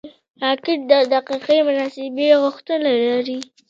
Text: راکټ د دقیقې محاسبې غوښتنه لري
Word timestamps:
راکټ 0.43 0.79
د 0.91 0.93
دقیقې 1.13 1.59
محاسبې 1.67 2.29
غوښتنه 2.41 2.89
لري 3.05 3.37